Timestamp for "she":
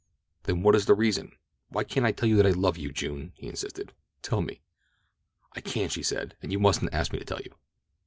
5.91-6.01